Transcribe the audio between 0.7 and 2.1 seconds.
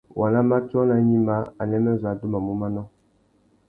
nà gnïmá, anêmê zu